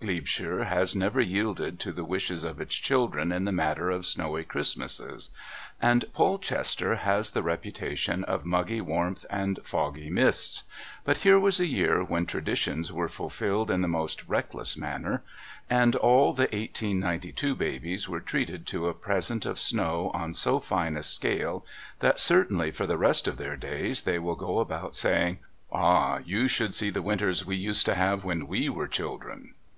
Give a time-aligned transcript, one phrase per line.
[0.00, 4.42] Glebeshire has never yielded to the wishes of its children in the matter of snowy
[4.42, 5.28] Christmases,
[5.82, 10.62] and Polchester has the reputation of muggy warmth and foggy mists,
[11.04, 15.22] but here was a year when traditions were fulfilled in the most reckless manner,
[15.68, 20.96] and all the 1892 babies were treated to a present of snow on so fine
[20.96, 21.66] a scale
[22.00, 25.38] that certainly for the rest of their days they will go about saying:
[25.70, 29.52] "Ah, you should see the winters we used to have when we were children..."